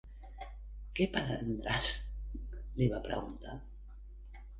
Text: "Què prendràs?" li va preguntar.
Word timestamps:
"Què 0.99 1.05
prendràs?" 1.17 1.91
li 2.79 2.87
va 2.95 3.03
preguntar. 3.09 3.55